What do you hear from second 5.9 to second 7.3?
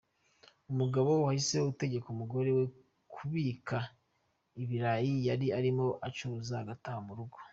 acuruza agataha mu